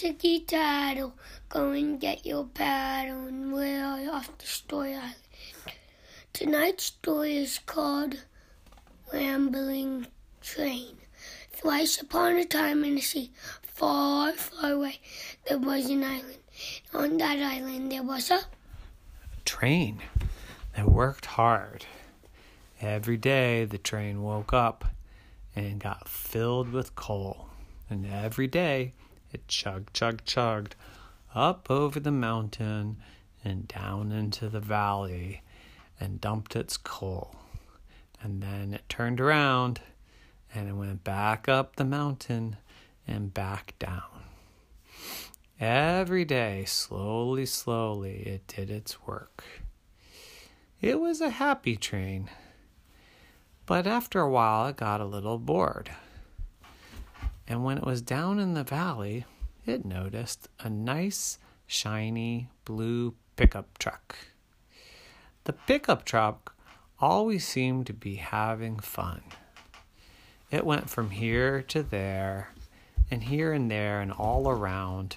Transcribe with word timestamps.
ticky 0.00 0.40
tattle, 0.40 1.12
go 1.50 1.72
and 1.72 2.00
get 2.00 2.24
your 2.24 2.46
paddle 2.46 3.26
and 3.26 3.52
we're 3.52 4.10
off 4.10 4.38
to 4.38 4.46
Story 4.46 4.94
Island. 4.94 5.14
Tonight's 6.32 6.84
story 6.84 7.36
is 7.36 7.58
called 7.66 8.24
Rambling 9.12 10.06
Train. 10.40 10.96
Thrice 11.52 12.00
upon 12.00 12.36
a 12.36 12.46
time 12.46 12.82
in 12.82 12.94
the 12.94 13.02
sea, 13.02 13.30
far, 13.60 14.32
far 14.32 14.72
away, 14.72 15.00
there 15.46 15.58
was 15.58 15.90
an 15.90 16.02
island. 16.02 16.38
On 16.94 17.18
that 17.18 17.38
island 17.38 17.92
there 17.92 18.02
was 18.02 18.30
a 18.30 18.40
train 19.44 20.00
that 20.76 20.90
worked 20.90 21.26
hard. 21.26 21.84
Every 22.80 23.18
day 23.18 23.66
the 23.66 23.76
train 23.76 24.22
woke 24.22 24.54
up 24.54 24.86
and 25.54 25.78
got 25.78 26.08
filled 26.08 26.72
with 26.72 26.94
coal. 26.94 27.48
And 27.90 28.06
every 28.06 28.46
day 28.46 28.94
it 29.32 29.46
chugged, 29.48 29.94
chugged, 29.94 30.26
chugged 30.26 30.74
up 31.34 31.70
over 31.70 32.00
the 32.00 32.10
mountain 32.10 32.96
and 33.44 33.68
down 33.68 34.12
into 34.12 34.48
the 34.48 34.60
valley 34.60 35.42
and 35.98 36.20
dumped 36.20 36.56
its 36.56 36.76
coal. 36.76 37.36
And 38.22 38.42
then 38.42 38.74
it 38.74 38.88
turned 38.88 39.20
around 39.20 39.80
and 40.54 40.68
it 40.68 40.72
went 40.72 41.04
back 41.04 41.48
up 41.48 41.76
the 41.76 41.84
mountain 41.84 42.56
and 43.06 43.32
back 43.32 43.74
down. 43.78 44.02
Every 45.58 46.24
day, 46.24 46.64
slowly, 46.64 47.46
slowly, 47.46 48.22
it 48.22 48.46
did 48.46 48.70
its 48.70 49.06
work. 49.06 49.44
It 50.80 50.98
was 50.98 51.20
a 51.20 51.30
happy 51.30 51.76
train, 51.76 52.30
but 53.66 53.86
after 53.86 54.20
a 54.20 54.30
while 54.30 54.66
it 54.68 54.76
got 54.76 55.02
a 55.02 55.04
little 55.04 55.38
bored. 55.38 55.90
And 57.50 57.64
when 57.64 57.78
it 57.78 57.84
was 57.84 58.00
down 58.00 58.38
in 58.38 58.54
the 58.54 58.62
valley, 58.62 59.24
it 59.66 59.84
noticed 59.84 60.48
a 60.60 60.70
nice, 60.70 61.40
shiny 61.66 62.48
blue 62.64 63.16
pickup 63.34 63.76
truck. 63.76 64.16
The 65.42 65.54
pickup 65.54 66.04
truck 66.04 66.54
always 67.00 67.44
seemed 67.44 67.88
to 67.88 67.92
be 67.92 68.14
having 68.14 68.78
fun. 68.78 69.22
It 70.52 70.64
went 70.64 70.88
from 70.88 71.10
here 71.10 71.60
to 71.62 71.82
there, 71.82 72.50
and 73.10 73.24
here 73.24 73.52
and 73.52 73.68
there, 73.68 74.00
and 74.00 74.12
all 74.12 74.48
around, 74.48 75.16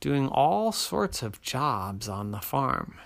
doing 0.00 0.28
all 0.28 0.70
sorts 0.70 1.22
of 1.22 1.40
jobs 1.40 2.10
on 2.10 2.30
the 2.30 2.40
farm. 2.40 2.96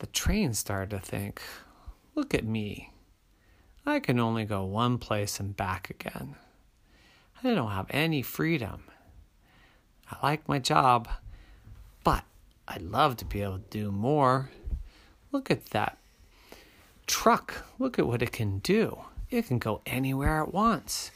The 0.00 0.06
train 0.08 0.54
started 0.54 0.90
to 0.90 0.98
think, 0.98 1.40
look 2.16 2.34
at 2.34 2.44
me. 2.44 2.91
I 3.84 3.98
can 3.98 4.20
only 4.20 4.44
go 4.44 4.64
one 4.64 4.98
place 4.98 5.40
and 5.40 5.56
back 5.56 5.90
again. 5.90 6.36
I 7.42 7.52
don't 7.54 7.72
have 7.72 7.86
any 7.90 8.22
freedom. 8.22 8.84
I 10.08 10.16
like 10.22 10.48
my 10.48 10.60
job, 10.60 11.08
but 12.04 12.22
I'd 12.68 12.82
love 12.82 13.16
to 13.16 13.24
be 13.24 13.42
able 13.42 13.58
to 13.58 13.64
do 13.70 13.90
more. 13.90 14.50
Look 15.32 15.50
at 15.50 15.66
that 15.66 15.98
truck. 17.08 17.66
Look 17.80 17.98
at 17.98 18.06
what 18.06 18.22
it 18.22 18.30
can 18.30 18.60
do. 18.60 19.00
It 19.30 19.48
can 19.48 19.58
go 19.58 19.80
anywhere 19.84 20.42
it 20.42 20.54
wants. 20.54 21.10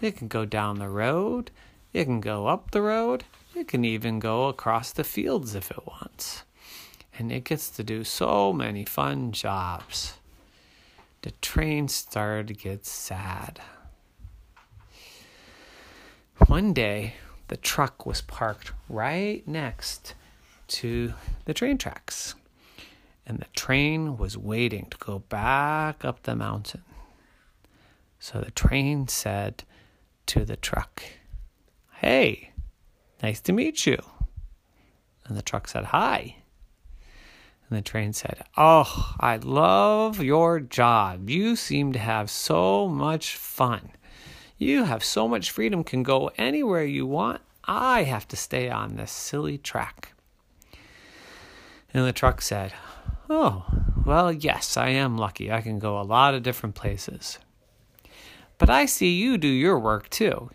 It 0.00 0.16
can 0.16 0.26
go 0.26 0.44
down 0.44 0.80
the 0.80 0.88
road. 0.88 1.52
It 1.92 2.06
can 2.06 2.20
go 2.20 2.48
up 2.48 2.72
the 2.72 2.82
road. 2.82 3.24
It 3.54 3.68
can 3.68 3.84
even 3.84 4.18
go 4.18 4.48
across 4.48 4.90
the 4.90 5.04
fields 5.04 5.54
if 5.54 5.70
it 5.70 5.86
wants. 5.86 6.42
And 7.16 7.30
it 7.30 7.44
gets 7.44 7.70
to 7.70 7.84
do 7.84 8.02
so 8.02 8.52
many 8.52 8.84
fun 8.84 9.30
jobs 9.30 10.14
the 11.28 11.32
train 11.42 11.88
started 11.88 12.48
to 12.48 12.54
get 12.54 12.86
sad. 12.86 13.60
One 16.46 16.72
day, 16.72 17.16
the 17.48 17.58
truck 17.58 18.06
was 18.06 18.22
parked 18.22 18.72
right 18.88 19.46
next 19.46 20.14
to 20.68 21.12
the 21.44 21.52
train 21.52 21.76
tracks, 21.76 22.34
and 23.26 23.40
the 23.40 23.44
train 23.54 24.16
was 24.16 24.38
waiting 24.38 24.86
to 24.86 24.96
go 24.96 25.18
back 25.18 26.02
up 26.02 26.22
the 26.22 26.34
mountain. 26.34 26.82
So 28.18 28.40
the 28.40 28.50
train 28.50 29.06
said 29.06 29.64
to 30.28 30.46
the 30.46 30.56
truck, 30.56 31.02
Hey, 31.96 32.52
nice 33.22 33.42
to 33.42 33.52
meet 33.52 33.84
you. 33.84 33.98
And 35.26 35.36
the 35.36 35.42
truck 35.42 35.68
said, 35.68 35.84
Hi. 35.84 36.36
And 37.68 37.78
the 37.78 37.82
train 37.82 38.12
said, 38.12 38.44
Oh, 38.56 39.14
I 39.20 39.36
love 39.36 40.22
your 40.22 40.60
job. 40.60 41.28
You 41.28 41.54
seem 41.54 41.92
to 41.92 41.98
have 41.98 42.30
so 42.30 42.88
much 42.88 43.36
fun. 43.36 43.90
You 44.56 44.84
have 44.84 45.04
so 45.04 45.28
much 45.28 45.50
freedom, 45.50 45.84
can 45.84 46.02
go 46.02 46.30
anywhere 46.36 46.84
you 46.84 47.06
want. 47.06 47.42
I 47.64 48.04
have 48.04 48.26
to 48.28 48.36
stay 48.36 48.70
on 48.70 48.96
this 48.96 49.12
silly 49.12 49.58
track. 49.58 50.14
And 51.92 52.06
the 52.06 52.12
truck 52.12 52.40
said, 52.40 52.72
Oh, 53.28 53.66
well, 54.04 54.32
yes, 54.32 54.76
I 54.76 54.88
am 54.88 55.18
lucky. 55.18 55.52
I 55.52 55.60
can 55.60 55.78
go 55.78 56.00
a 56.00 56.02
lot 56.02 56.34
of 56.34 56.42
different 56.42 56.74
places. 56.74 57.38
But 58.56 58.70
I 58.70 58.86
see 58.86 59.10
you 59.10 59.38
do 59.38 59.48
your 59.48 59.78
work 59.78 60.08
too, 60.08 60.50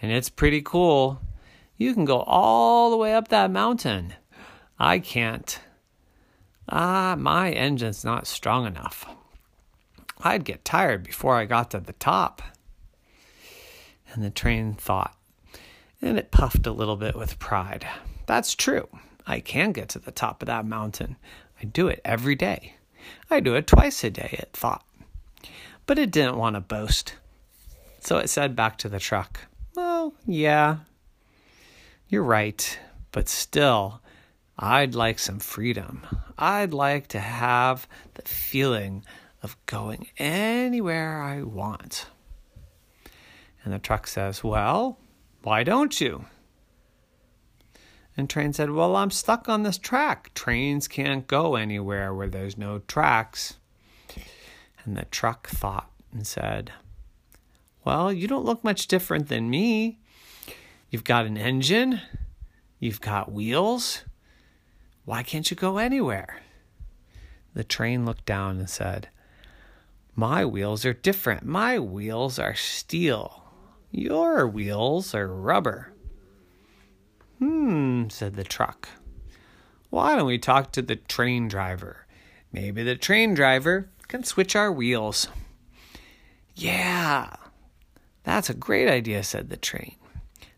and 0.00 0.10
it's 0.10 0.28
pretty 0.28 0.62
cool. 0.62 1.20
You 1.76 1.94
can 1.94 2.04
go 2.04 2.20
all 2.20 2.90
the 2.90 2.96
way 2.96 3.14
up 3.14 3.28
that 3.28 3.50
mountain. 3.50 4.14
I 4.78 4.98
can't. 4.98 5.60
Ah, 6.68 7.14
my 7.18 7.50
engine's 7.52 8.04
not 8.04 8.26
strong 8.26 8.66
enough. 8.66 9.06
I'd 10.20 10.44
get 10.44 10.64
tired 10.64 11.04
before 11.04 11.36
I 11.36 11.44
got 11.44 11.70
to 11.70 11.80
the 11.80 11.92
top. 11.92 12.42
And 14.12 14.24
the 14.24 14.30
train 14.30 14.74
thought, 14.74 15.16
and 16.00 16.18
it 16.18 16.30
puffed 16.30 16.66
a 16.66 16.72
little 16.72 16.96
bit 16.96 17.16
with 17.16 17.38
pride. 17.38 17.86
That's 18.26 18.54
true. 18.54 18.88
I 19.26 19.40
can 19.40 19.72
get 19.72 19.88
to 19.90 19.98
the 19.98 20.10
top 20.10 20.42
of 20.42 20.46
that 20.46 20.64
mountain. 20.64 21.16
I 21.60 21.64
do 21.64 21.88
it 21.88 22.00
every 22.04 22.34
day. 22.34 22.74
I 23.30 23.40
do 23.40 23.54
it 23.54 23.66
twice 23.66 24.02
a 24.04 24.10
day, 24.10 24.36
it 24.38 24.50
thought. 24.52 24.84
But 25.86 25.98
it 25.98 26.10
didn't 26.10 26.38
want 26.38 26.54
to 26.54 26.60
boast. 26.60 27.14
So 28.00 28.18
it 28.18 28.28
said 28.28 28.56
back 28.56 28.78
to 28.78 28.88
the 28.88 29.00
truck, 29.00 29.40
Well, 29.74 30.14
yeah, 30.26 30.78
you're 32.08 32.22
right, 32.22 32.78
but 33.10 33.28
still, 33.28 34.00
I'd 34.58 34.94
like 34.94 35.18
some 35.18 35.38
freedom. 35.38 36.06
I'd 36.38 36.72
like 36.72 37.08
to 37.08 37.20
have 37.20 37.86
the 38.14 38.22
feeling 38.22 39.04
of 39.42 39.56
going 39.66 40.08
anywhere 40.16 41.20
I 41.20 41.42
want. 41.42 42.06
And 43.62 43.74
the 43.74 43.78
truck 43.78 44.06
says, 44.06 44.42
Well, 44.42 44.98
why 45.42 45.62
don't 45.62 46.00
you? 46.00 46.24
And 48.16 48.30
train 48.30 48.54
said, 48.54 48.70
Well, 48.70 48.96
I'm 48.96 49.10
stuck 49.10 49.48
on 49.48 49.62
this 49.62 49.76
track. 49.76 50.32
Trains 50.34 50.88
can't 50.88 51.26
go 51.26 51.54
anywhere 51.54 52.14
where 52.14 52.28
there's 52.28 52.56
no 52.56 52.78
tracks. 52.78 53.58
And 54.84 54.96
the 54.96 55.04
truck 55.04 55.48
thought 55.48 55.90
and 56.12 56.26
said, 56.26 56.72
Well, 57.84 58.10
you 58.10 58.26
don't 58.26 58.44
look 58.44 58.64
much 58.64 58.88
different 58.88 59.28
than 59.28 59.50
me. 59.50 59.98
You've 60.88 61.04
got 61.04 61.26
an 61.26 61.36
engine, 61.36 62.00
you've 62.78 63.00
got 63.00 63.32
wheels, 63.32 64.04
why 65.06 65.22
can't 65.22 65.48
you 65.50 65.56
go 65.56 65.78
anywhere? 65.78 66.40
The 67.54 67.64
train 67.64 68.04
looked 68.04 68.26
down 68.26 68.58
and 68.58 68.68
said, 68.68 69.08
My 70.16 70.44
wheels 70.44 70.84
are 70.84 70.92
different. 70.92 71.44
My 71.44 71.78
wheels 71.78 72.40
are 72.40 72.56
steel. 72.56 73.44
Your 73.92 74.48
wheels 74.48 75.14
are 75.14 75.28
rubber. 75.28 75.92
Hmm, 77.38 78.08
said 78.08 78.34
the 78.34 78.44
truck. 78.44 78.88
Why 79.90 80.16
don't 80.16 80.26
we 80.26 80.38
talk 80.38 80.72
to 80.72 80.82
the 80.82 80.96
train 80.96 81.46
driver? 81.46 82.06
Maybe 82.52 82.82
the 82.82 82.96
train 82.96 83.32
driver 83.32 83.88
can 84.08 84.24
switch 84.24 84.56
our 84.56 84.72
wheels. 84.72 85.28
Yeah, 86.56 87.36
that's 88.24 88.50
a 88.50 88.54
great 88.54 88.88
idea, 88.88 89.22
said 89.22 89.50
the 89.50 89.56
train. 89.56 89.94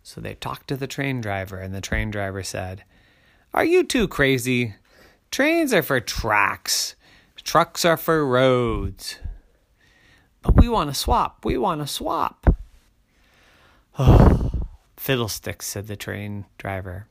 So 0.02 0.22
they 0.22 0.34
talked 0.34 0.68
to 0.68 0.76
the 0.76 0.86
train 0.86 1.20
driver, 1.20 1.58
and 1.58 1.74
the 1.74 1.82
train 1.82 2.10
driver 2.10 2.42
said, 2.42 2.84
are 3.58 3.64
you 3.64 3.82
two 3.82 4.06
crazy? 4.06 4.76
Trains 5.32 5.72
are 5.72 5.82
for 5.82 5.98
tracks, 5.98 6.94
trucks 7.42 7.84
are 7.84 7.96
for 7.96 8.24
roads. 8.24 9.18
But 10.42 10.54
we 10.54 10.68
want 10.68 10.90
to 10.90 10.94
swap. 10.94 11.44
We 11.44 11.58
want 11.58 11.80
to 11.80 11.88
swap. 11.88 12.56
Oh, 13.98 14.52
fiddlesticks, 14.96 15.66
said 15.66 15.88
the 15.88 15.96
train 15.96 16.44
driver. 16.56 17.08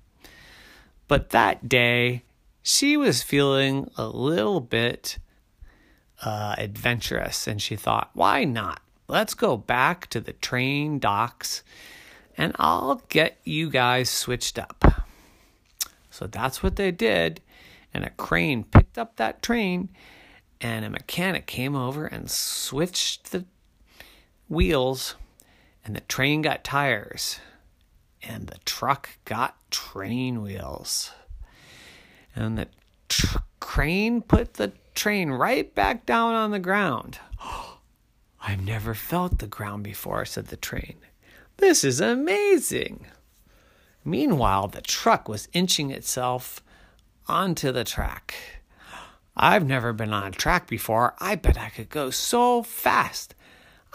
But 1.09 1.31
that 1.31 1.67
day, 1.67 2.23
she 2.63 2.95
was 2.95 3.23
feeling 3.23 3.91
a 3.97 4.07
little 4.07 4.61
bit 4.61 5.17
uh, 6.23 6.55
adventurous, 6.57 7.45
and 7.45 7.61
she 7.61 7.75
thought, 7.75 8.11
why 8.13 8.45
not? 8.45 8.79
Let's 9.09 9.33
go 9.33 9.57
back 9.57 10.07
to 10.11 10.21
the 10.21 10.31
train 10.31 10.97
docks 10.97 11.61
and 12.37 12.55
I'll 12.57 13.01
get 13.09 13.37
you 13.43 13.69
guys 13.69 14.09
switched 14.09 14.57
up. 14.57 15.06
So 16.17 16.25
that's 16.25 16.63
what 16.63 16.77
they 16.77 16.89
did. 16.89 17.41
And 17.93 18.03
a 18.03 18.09
crane 18.09 18.63
picked 18.63 18.97
up 18.97 19.17
that 19.17 19.43
train, 19.43 19.89
and 20.59 20.83
a 20.83 20.89
mechanic 20.89 21.45
came 21.45 21.75
over 21.75 22.07
and 22.07 22.31
switched 22.31 23.31
the 23.31 23.45
wheels. 24.47 25.13
and 25.85 25.95
the 25.95 26.01
train 26.01 26.41
got 26.41 26.63
tires, 26.63 27.39
and 28.21 28.47
the 28.47 28.57
truck 28.65 29.09
got 29.25 29.55
train 29.69 30.41
wheels. 30.41 31.11
And 32.35 32.57
the 32.57 32.67
tr- 33.07 33.37
crane 33.59 34.21
put 34.21 34.55
the 34.55 34.73
train 34.95 35.29
right 35.29 35.73
back 35.75 36.07
down 36.07 36.33
on 36.33 36.49
the 36.49 36.59
ground. 36.59 37.19
I've 38.41 38.65
never 38.65 38.95
felt 38.95 39.37
the 39.37 39.47
ground 39.47 39.83
before, 39.83 40.25
said 40.25 40.47
the 40.47 40.57
train. 40.57 40.95
This 41.57 41.83
is 41.83 42.01
amazing. 42.01 43.05
Meanwhile, 44.07 44.69
the 44.69 44.79
truck 44.79 45.27
was 45.27 45.49
inching 45.51 45.91
itself 45.91 46.63
onto 47.27 47.73
the 47.73 47.83
track. 47.83 48.35
I've 49.35 49.67
never 49.67 49.91
been 49.91 50.13
on 50.13 50.27
a 50.27 50.31
track 50.31 50.69
before. 50.69 51.13
I 51.19 51.35
bet 51.35 51.57
I 51.57 51.67
could 51.67 51.89
go 51.89 52.09
so 52.09 52.63
fast. 52.63 53.35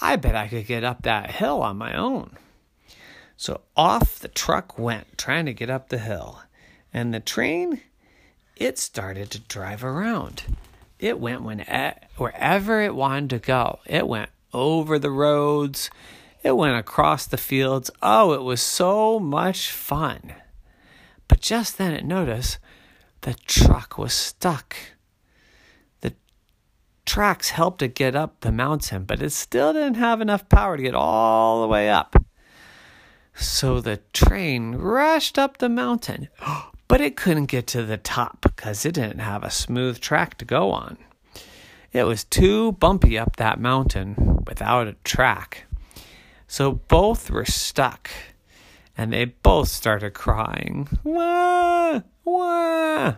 I 0.03 0.17
bet 0.17 0.37
I 0.37 0.49
could 0.49 0.67
get 0.67 0.85
up 0.85 1.01
that 1.03 1.31
hill 1.31 1.63
on 1.63 1.79
my 1.79 1.97
own. 1.97 2.37
So 3.39 3.63
off 3.75 4.19
the 4.19 4.29
truck 4.29 4.79
went, 4.79 5.17
trying 5.17 5.47
to 5.47 5.55
get 5.55 5.71
up 5.71 5.89
the 5.89 5.97
hill. 5.97 6.43
And 6.93 7.15
the 7.15 7.19
train, 7.19 7.81
it 8.55 8.79
started 8.79 9.31
to 9.31 9.39
drive 9.39 9.83
around. 9.83 10.43
It 10.99 11.21
went 11.21 11.41
when, 11.41 11.65
wherever 12.19 12.83
it 12.83 12.95
wanted 12.95 13.31
to 13.31 13.39
go. 13.39 13.79
It 13.87 14.07
went 14.07 14.29
over 14.53 14.99
the 14.99 15.11
roads. 15.11 15.91
It 16.43 16.57
went 16.57 16.77
across 16.77 17.27
the 17.27 17.37
fields. 17.37 17.91
Oh, 18.03 18.33
it 18.33 18.43
was 18.43 18.61
so 18.61 19.21
much 19.21 19.71
fun. 19.71 20.35
But 21.29 21.41
just 21.41 21.79
then 21.79 21.93
it 21.93 22.05
noticed 22.05 22.59
the 23.21 23.35
truck 23.47 23.97
was 23.97 24.13
stuck. 24.13 24.77
The 26.01 26.15
tracks 27.07 27.51
helped 27.51 27.83
it 27.83 27.95
get 27.95 28.17
up 28.17 28.41
the 28.41 28.51
mountain, 28.51 29.05
but 29.05 29.23
it 29.23 29.31
still 29.31 29.73
didn't 29.73 29.95
have 29.95 30.21
enough 30.21 30.49
power 30.49 30.77
to 30.77 30.83
get 30.83 30.95
all 30.95 31.63
the 31.63 31.69
way 31.69 31.89
up. 31.89 32.17
So 33.35 33.81
the 33.81 34.01
train 34.13 34.75
rushed 34.75 35.39
up 35.39 35.59
the 35.59 35.69
mountain, 35.69 36.29
but 36.89 37.01
it 37.01 37.17
couldn't 37.17 37.47
get 37.47 37.69
to 37.69 37.85
the 37.85 37.97
top 37.97 38.41
because 38.43 38.85
it 38.85 38.95
didn't 38.95 39.21
have 39.21 39.45
a 39.45 39.51
smooth 39.51 40.01
track 40.01 40.39
to 40.39 40.45
go 40.45 40.73
on. 40.73 40.99
It 41.93 42.05
was 42.05 42.25
too 42.25 42.73
bumpy 42.73 43.17
up 43.17 43.37
that 43.37 43.61
mountain 43.61 44.43
without 44.47 44.89
a 44.89 44.95
track. 45.05 45.67
So 46.53 46.73
both 46.73 47.31
were 47.31 47.47
stuck 47.47 48.11
and 48.95 49.11
they 49.11 49.25
both 49.25 49.69
started 49.69 50.13
crying. 50.13 50.87
Wah, 51.03 52.03
wah. 52.25 53.15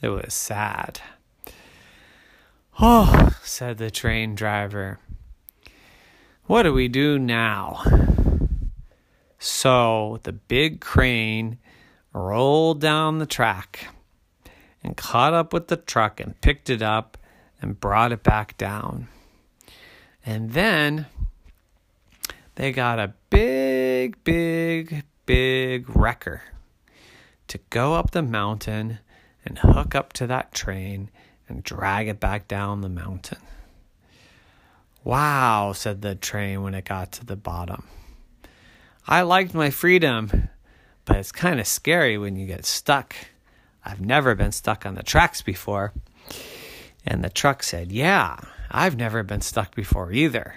It 0.00 0.08
was 0.08 0.34
sad. 0.34 1.00
Oh, 2.80 3.30
said 3.44 3.78
the 3.78 3.92
train 3.92 4.34
driver. 4.34 4.98
What 6.46 6.64
do 6.64 6.72
we 6.72 6.88
do 6.88 7.20
now? 7.20 7.84
So 9.38 10.18
the 10.24 10.32
big 10.32 10.80
crane 10.80 11.58
rolled 12.12 12.80
down 12.80 13.18
the 13.18 13.26
track 13.26 13.86
and 14.82 14.96
caught 14.96 15.34
up 15.34 15.52
with 15.52 15.68
the 15.68 15.76
truck 15.76 16.18
and 16.18 16.40
picked 16.40 16.68
it 16.68 16.82
up 16.82 17.16
and 17.62 17.78
brought 17.78 18.10
it 18.10 18.24
back 18.24 18.58
down. 18.58 19.06
And 20.24 20.50
then 20.50 21.06
they 22.56 22.72
got 22.72 22.98
a 22.98 23.14
big, 23.30 24.22
big, 24.24 25.04
big 25.26 25.94
wrecker 25.94 26.42
to 27.48 27.58
go 27.70 27.94
up 27.94 28.10
the 28.10 28.22
mountain 28.22 28.98
and 29.44 29.58
hook 29.58 29.94
up 29.94 30.12
to 30.14 30.26
that 30.26 30.52
train 30.52 31.10
and 31.48 31.62
drag 31.62 32.08
it 32.08 32.18
back 32.18 32.48
down 32.48 32.80
the 32.80 32.88
mountain. 32.88 33.38
Wow, 35.04 35.72
said 35.72 36.02
the 36.02 36.16
train 36.16 36.62
when 36.62 36.74
it 36.74 36.86
got 36.86 37.12
to 37.12 37.24
the 37.24 37.36
bottom. 37.36 37.84
I 39.06 39.22
liked 39.22 39.54
my 39.54 39.70
freedom, 39.70 40.48
but 41.04 41.16
it's 41.16 41.30
kind 41.30 41.60
of 41.60 41.66
scary 41.66 42.18
when 42.18 42.34
you 42.34 42.46
get 42.46 42.64
stuck. 42.64 43.14
I've 43.84 44.00
never 44.00 44.34
been 44.34 44.50
stuck 44.50 44.84
on 44.84 44.96
the 44.96 45.04
tracks 45.04 45.42
before. 45.42 45.92
And 47.06 47.22
the 47.22 47.30
truck 47.30 47.62
said, 47.62 47.92
Yeah, 47.92 48.36
I've 48.68 48.96
never 48.96 49.22
been 49.22 49.42
stuck 49.42 49.76
before 49.76 50.10
either. 50.10 50.56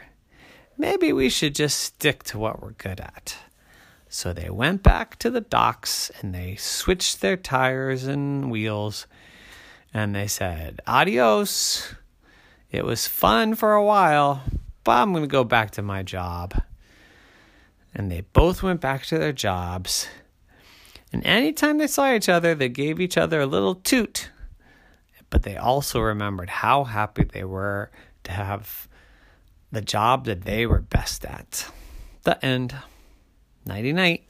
Maybe 0.79 1.13
we 1.13 1.29
should 1.29 1.53
just 1.53 1.79
stick 1.79 2.23
to 2.23 2.39
what 2.39 2.59
we're 2.59 2.71
good 2.71 2.99
at. 2.99 3.37
So 4.07 4.33
they 4.33 4.49
went 4.49 4.81
back 4.81 5.19
to 5.19 5.29
the 5.29 5.41
docks 5.41 6.09
and 6.19 6.33
they 6.33 6.55
switched 6.55 7.21
their 7.21 7.37
tires 7.37 8.05
and 8.05 8.49
wheels 8.49 9.05
and 9.93 10.15
they 10.15 10.25
said, 10.25 10.81
Adios. 10.87 11.93
It 12.71 12.85
was 12.85 13.07
fun 13.07 13.53
for 13.53 13.73
a 13.73 13.83
while, 13.83 14.41
but 14.83 14.93
I'm 14.93 15.11
going 15.11 15.23
to 15.23 15.27
go 15.27 15.43
back 15.43 15.71
to 15.71 15.83
my 15.83 16.01
job. 16.01 16.59
And 17.93 18.11
they 18.11 18.21
both 18.21 18.63
went 18.63 18.81
back 18.81 19.05
to 19.07 19.19
their 19.19 19.33
jobs. 19.33 20.07
And 21.13 21.25
anytime 21.25 21.77
they 21.77 21.87
saw 21.87 22.11
each 22.13 22.29
other, 22.29 22.55
they 22.55 22.69
gave 22.69 22.99
each 22.99 23.17
other 23.17 23.41
a 23.41 23.45
little 23.45 23.75
toot 23.75 24.29
but 25.29 25.43
they 25.43 25.57
also 25.57 25.99
remembered 25.99 26.49
how 26.49 26.83
happy 26.85 27.23
they 27.23 27.43
were 27.43 27.91
to 28.23 28.31
have 28.31 28.87
the 29.71 29.81
job 29.81 30.25
that 30.25 30.41
they 30.43 30.65
were 30.65 30.81
best 30.81 31.25
at. 31.25 31.69
The 32.23 32.43
end. 32.43 32.75
Nighty 33.65 33.93
night. 33.93 34.25